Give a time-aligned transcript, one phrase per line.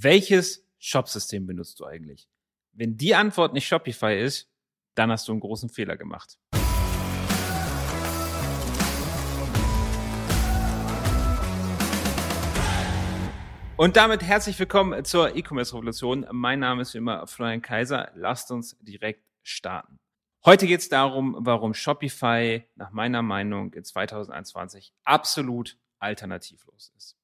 [0.00, 2.28] welches Shopsystem benutzt du eigentlich?
[2.72, 4.48] Wenn die Antwort nicht Shopify ist,
[4.94, 6.38] dann hast du einen großen Fehler gemacht.
[13.76, 16.26] Und damit herzlich willkommen zur E-Commerce-Revolution.
[16.30, 18.12] Mein Name ist wie immer Florian Kaiser.
[18.14, 19.96] Lasst uns direkt starten.
[20.44, 27.16] Heute geht es darum, warum Shopify nach meiner Meinung in 2021 absolut alternativlos ist.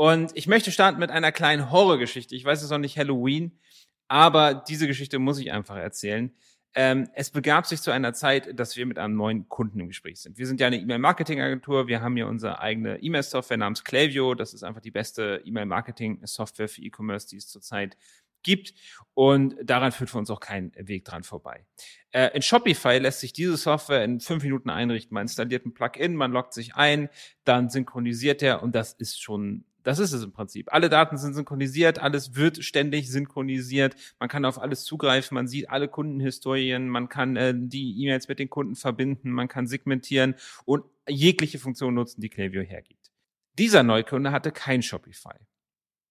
[0.00, 2.34] Und ich möchte starten mit einer kleinen Horrorgeschichte.
[2.34, 3.60] Ich weiß, es noch nicht Halloween,
[4.08, 6.34] aber diese Geschichte muss ich einfach erzählen.
[6.74, 10.22] Ähm, es begab sich zu einer Zeit, dass wir mit einem neuen Kunden im Gespräch
[10.22, 10.38] sind.
[10.38, 11.86] Wir sind ja eine E-Mail-Marketing-Agentur.
[11.86, 14.34] Wir haben hier unsere eigene E-Mail-Software namens Klaviyo.
[14.34, 17.98] Das ist einfach die beste E-Mail-Marketing-Software für E-Commerce, die es zurzeit
[18.42, 18.72] gibt.
[19.12, 21.66] Und daran führt für uns auch kein Weg dran vorbei.
[22.12, 25.12] Äh, in Shopify lässt sich diese Software in fünf Minuten einrichten.
[25.12, 27.10] Man installiert ein Plugin, man loggt sich ein,
[27.44, 30.72] dann synchronisiert er und das ist schon das ist es im Prinzip.
[30.72, 33.96] Alle Daten sind synchronisiert, alles wird ständig synchronisiert.
[34.18, 38.38] Man kann auf alles zugreifen, man sieht alle Kundenhistorien, man kann äh, die E-Mails mit
[38.38, 43.10] den Kunden verbinden, man kann segmentieren und jegliche Funktion nutzen, die Klaviyo hergibt.
[43.58, 45.36] Dieser Neukunde hatte kein Shopify.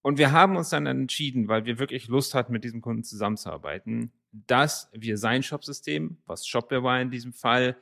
[0.01, 4.11] Und wir haben uns dann entschieden, weil wir wirklich Lust hatten, mit diesem Kunden zusammenzuarbeiten,
[4.31, 7.75] dass wir sein Shopsystem, was Shopware war in diesem Fall,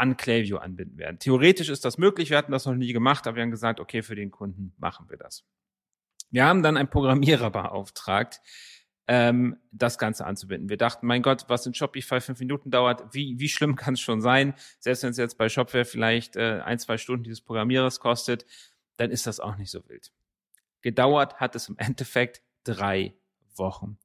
[0.00, 1.18] an Klaviyo anbinden werden.
[1.18, 4.02] Theoretisch ist das möglich, wir hatten das noch nie gemacht, aber wir haben gesagt, okay,
[4.02, 5.44] für den Kunden machen wir das.
[6.30, 8.40] Wir haben dann einen Programmierer beauftragt,
[9.08, 10.70] ähm, das Ganze anzubinden.
[10.70, 14.00] Wir dachten, mein Gott, was in Shopify fünf Minuten dauert, wie, wie schlimm kann es
[14.00, 14.54] schon sein?
[14.78, 18.46] Selbst wenn es jetzt bei Shopware vielleicht äh, ein, zwei Stunden dieses Programmierers kostet,
[18.96, 20.12] dann ist das auch nicht so wild.
[20.80, 23.14] Gedauert hat es im Endeffekt drei
[23.54, 23.98] Wochen.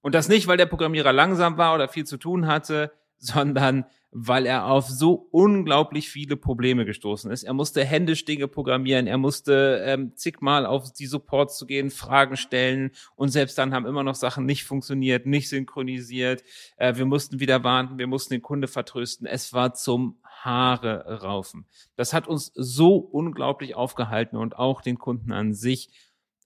[0.00, 4.46] Und das nicht, weil der Programmierer langsam war oder viel zu tun hatte, sondern weil
[4.46, 7.42] er auf so unglaublich viele Probleme gestoßen ist.
[7.44, 12.36] Er musste händisch Dinge programmieren, er musste ähm, zigmal auf die Supports zu gehen, Fragen
[12.36, 16.42] stellen und selbst dann haben immer noch Sachen nicht funktioniert, nicht synchronisiert.
[16.78, 19.26] Äh, wir mussten wieder warten, wir mussten den Kunde vertrösten.
[19.26, 21.66] Es war zum Haare raufen.
[21.96, 25.90] Das hat uns so unglaublich aufgehalten und auch den Kunden an sich.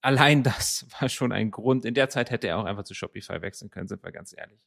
[0.01, 1.85] Allein das war schon ein Grund.
[1.85, 4.59] In der Zeit hätte er auch einfach zu Shopify wechseln können, sind wir ganz ehrlich.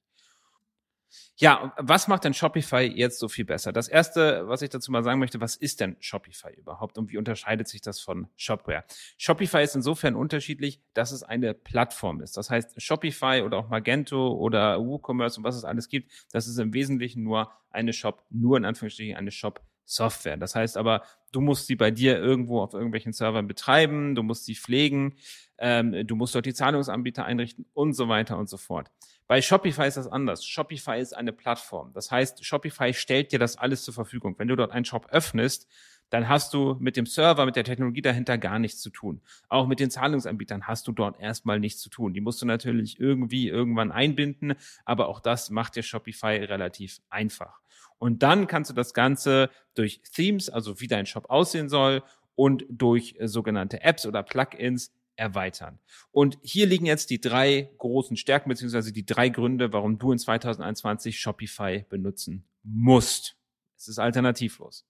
[1.38, 3.74] Ja, was macht denn Shopify jetzt so viel besser?
[3.74, 7.18] Das erste, was ich dazu mal sagen möchte, was ist denn Shopify überhaupt und wie
[7.18, 8.86] unterscheidet sich das von Shopware?
[9.18, 12.38] Shopify ist insofern unterschiedlich, dass es eine Plattform ist.
[12.38, 16.58] Das heißt, Shopify oder auch Magento oder WooCommerce und was es alles gibt, das ist
[16.58, 20.38] im Wesentlichen nur eine Shop, nur in Anführungsstrichen eine Shop Software.
[20.38, 24.46] Das heißt aber, du musst sie bei dir irgendwo auf irgendwelchen Servern betreiben, du musst
[24.46, 25.16] sie pflegen,
[25.58, 28.90] ähm, du musst dort die Zahlungsanbieter einrichten und so weiter und so fort.
[29.28, 30.46] Bei Shopify ist das anders.
[30.46, 31.92] Shopify ist eine Plattform.
[31.94, 34.36] Das heißt, Shopify stellt dir das alles zur Verfügung.
[34.38, 35.68] Wenn du dort einen Shop öffnest,
[36.12, 39.22] dann hast du mit dem Server, mit der Technologie dahinter gar nichts zu tun.
[39.50, 42.14] Auch mit den Zahlungsanbietern hast du dort erstmal nichts zu tun.
[42.14, 44.54] Die musst du natürlich irgendwie irgendwann einbinden,
[44.86, 47.60] aber auch das macht dir Shopify relativ einfach.
[47.98, 52.04] Und dann kannst du das Ganze durch Themes, also wie dein Shop aussehen soll,
[52.36, 55.80] und durch sogenannte Apps oder Plugins erweitern.
[56.12, 60.20] Und hier liegen jetzt die drei großen Stärken beziehungsweise die drei Gründe, warum du in
[60.20, 63.38] 2021 Shopify benutzen musst.
[63.78, 64.86] Es ist alternativlos.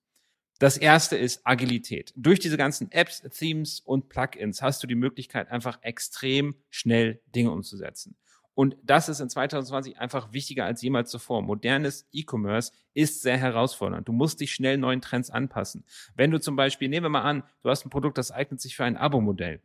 [0.59, 2.13] Das erste ist Agilität.
[2.15, 7.51] Durch diese ganzen Apps, Themes und Plugins hast du die Möglichkeit, einfach extrem schnell Dinge
[7.51, 8.15] umzusetzen.
[8.53, 11.41] Und das ist in 2020 einfach wichtiger als jemals zuvor.
[11.41, 14.07] Modernes E-Commerce ist sehr herausfordernd.
[14.07, 15.83] Du musst dich schnell neuen Trends anpassen.
[16.15, 18.77] Wenn du zum Beispiel, nehmen wir mal an, du hast ein Produkt, das eignet sich
[18.77, 19.61] für ein Abo-Modell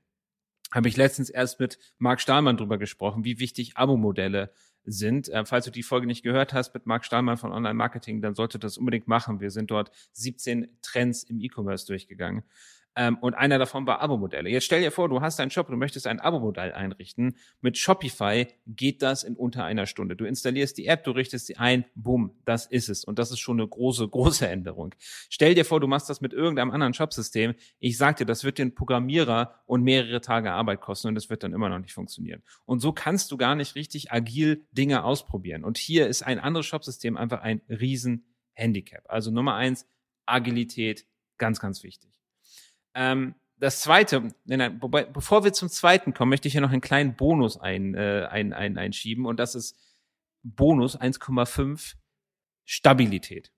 [0.72, 4.52] habe ich letztens erst mit Marc Stahlmann drüber gesprochen, wie wichtig Abo-Modelle
[4.84, 5.28] sind.
[5.28, 8.34] Äh, falls du die Folge nicht gehört hast mit Marc Stahlmann von Online Marketing, dann
[8.34, 9.40] solltest du das unbedingt machen.
[9.40, 12.44] Wir sind dort 17 Trends im E-Commerce durchgegangen.
[12.96, 14.50] Ähm, und einer davon war Abo-Modelle.
[14.50, 17.36] Jetzt stell dir vor, du hast einen Shop, du möchtest ein Abo-Modell einrichten.
[17.60, 20.16] Mit Shopify geht das in unter einer Stunde.
[20.16, 23.04] Du installierst die App, du richtest sie ein, bumm, das ist es.
[23.04, 24.94] Und das ist schon eine große, große Änderung.
[25.28, 27.54] Stell dir vor, du machst das mit irgendeinem anderen Shopsystem.
[27.78, 31.44] Ich sag dir, das wird den Programmierer und mehrere Tage Arbeit kosten und das wird
[31.44, 32.42] dann immer noch nicht funktionieren.
[32.64, 35.64] Und so kannst du gar nicht richtig agil Dinge ausprobieren.
[35.64, 39.04] Und hier ist ein anderes Shopsystem einfach ein riesen Handicap.
[39.08, 39.86] Also Nummer eins,
[40.26, 41.06] Agilität,
[41.38, 42.19] ganz, ganz wichtig.
[42.94, 46.72] Ähm, das zweite, nein, nein, wobei, bevor wir zum zweiten kommen, möchte ich hier noch
[46.72, 49.76] einen kleinen Bonus ein, äh, ein, ein, einschieben und das ist
[50.42, 51.96] Bonus 1,5
[52.64, 53.52] Stabilität.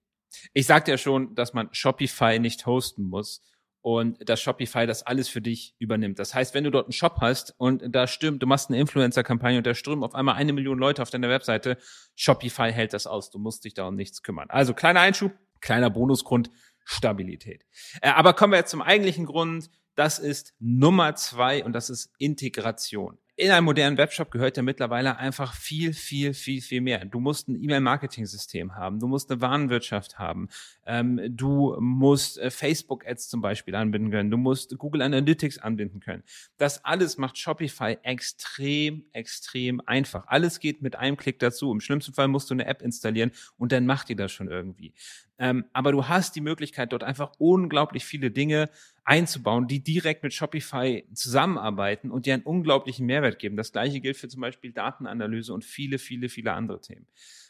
[0.52, 3.42] Ich sagte ja schon, dass man Shopify nicht hosten muss
[3.82, 6.18] und dass Shopify das alles für dich übernimmt.
[6.18, 9.58] Das heißt, wenn du dort einen Shop hast und da stimmt, du machst eine Influencer-Kampagne
[9.58, 11.78] und da strömen auf einmal eine Million Leute auf deiner Webseite,
[12.16, 13.30] Shopify hält das aus.
[13.30, 14.48] Du musst dich da um nichts kümmern.
[14.50, 16.50] Also kleiner Einschub, kleiner Bonusgrund,
[16.84, 17.64] Stabilität.
[18.00, 19.70] Äh, aber kommen wir jetzt zum eigentlichen Grund.
[19.94, 23.18] Das ist Nummer zwei und das ist Integration.
[23.34, 27.04] In einem modernen Webshop gehört ja mittlerweile einfach viel, viel, viel, viel mehr.
[27.06, 30.48] Du musst ein E-Mail-Marketing-System haben, du musst eine Warenwirtschaft haben,
[30.84, 36.22] ähm, du musst äh, Facebook-Ads zum Beispiel anbinden können, du musst Google Analytics anbinden können.
[36.58, 40.26] Das alles macht Shopify extrem, extrem einfach.
[40.26, 41.72] Alles geht mit einem Klick dazu.
[41.72, 44.92] Im schlimmsten Fall musst du eine App installieren und dann macht die das schon irgendwie.
[45.38, 48.68] Ähm, aber du hast die Möglichkeit, dort einfach unglaublich viele Dinge
[49.04, 53.56] einzubauen, die direkt mit Shopify zusammenarbeiten und dir einen unglaublichen Mehrwert geben.
[53.56, 57.06] Das gleiche gilt für zum Beispiel Datenanalyse und viele, viele, viele andere Themen.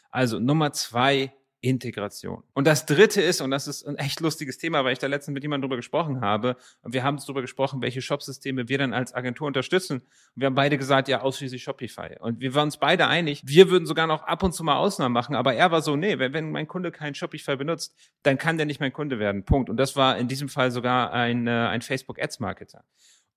[0.09, 1.33] Also Nummer zwei,
[1.63, 2.43] Integration.
[2.53, 5.33] Und das dritte ist, und das ist ein echt lustiges Thema, weil ich da letztens
[5.33, 9.13] mit jemandem drüber gesprochen habe, und wir haben darüber gesprochen, welche Shopsysteme wir dann als
[9.13, 9.99] Agentur unterstützen.
[9.99, 10.03] Und
[10.35, 12.17] wir haben beide gesagt, ja, ausschließlich Shopify.
[12.19, 15.13] Und wir waren uns beide einig, wir würden sogar noch ab und zu mal Ausnahmen
[15.13, 18.57] machen, aber er war so, nee, wenn, wenn mein Kunde kein Shopify benutzt, dann kann
[18.57, 19.45] der nicht mein Kunde werden.
[19.45, 19.69] Punkt.
[19.69, 22.83] Und das war in diesem Fall sogar ein, äh, ein Facebook Ads Marketer.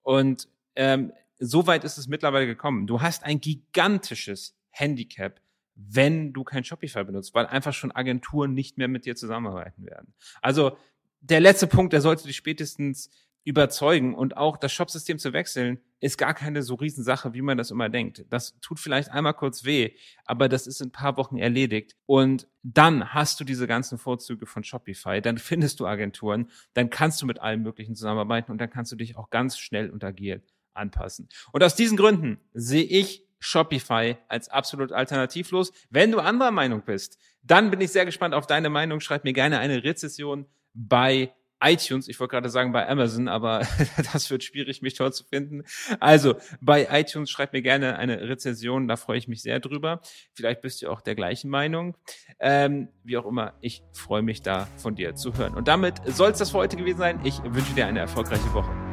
[0.02, 2.88] Und ähm, so weit ist es mittlerweile gekommen.
[2.88, 5.40] Du hast ein gigantisches Handicap
[5.76, 10.14] wenn du kein Shopify benutzt, weil einfach schon Agenturen nicht mehr mit dir zusammenarbeiten werden.
[10.42, 10.76] Also
[11.20, 13.10] der letzte Punkt, der sollte dich spätestens
[13.44, 17.70] überzeugen und auch das Shopsystem zu wechseln, ist gar keine so Riesensache, wie man das
[17.70, 18.26] immer denkt.
[18.28, 19.92] Das tut vielleicht einmal kurz weh,
[20.24, 21.94] aber das ist in ein paar Wochen erledigt.
[22.06, 27.22] Und dann hast du diese ganzen Vorzüge von Shopify, dann findest du Agenturen, dann kannst
[27.22, 30.42] du mit allen möglichen zusammenarbeiten und dann kannst du dich auch ganz schnell und agil
[30.74, 31.28] anpassen.
[31.52, 35.72] Und aus diesen Gründen sehe ich Shopify als absolut alternativlos.
[35.88, 38.98] Wenn du anderer Meinung bist, dann bin ich sehr gespannt auf deine Meinung.
[38.98, 41.32] Schreib mir gerne eine Rezession bei
[41.62, 43.66] iTunes, ich wollte gerade sagen bei Amazon, aber
[44.12, 45.62] das wird schwierig, mich dort zu finden.
[46.00, 50.00] Also bei iTunes schreib mir gerne eine Rezension, da freue ich mich sehr drüber.
[50.34, 51.96] Vielleicht bist du auch der gleichen Meinung.
[52.40, 55.54] Ähm, wie auch immer, ich freue mich da von dir zu hören.
[55.54, 57.20] Und damit soll es das für heute gewesen sein.
[57.24, 58.85] Ich wünsche dir eine erfolgreiche Woche.